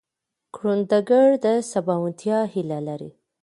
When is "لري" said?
2.87-3.09